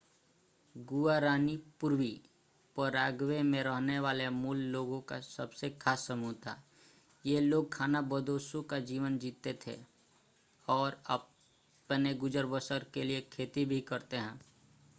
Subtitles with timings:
[0.75, 2.11] Guarani पूर्वी
[2.75, 6.55] Paraguay में रहने वाले मूल लोगों का सबसे खास समूह था
[7.25, 9.85] ये लोग खानाबदोशों का जीवन जीते हैं
[10.67, 14.39] और अपने गुजर-बसर के लिए खेती भी करते हैं